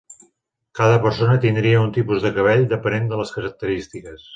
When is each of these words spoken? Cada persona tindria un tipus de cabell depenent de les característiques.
Cada 0.79 0.95
persona 1.03 1.37
tindria 1.45 1.85
un 1.85 1.95
tipus 2.01 2.27
de 2.27 2.35
cabell 2.41 2.69
depenent 2.75 3.11
de 3.13 3.25
les 3.25 3.39
característiques. 3.41 4.29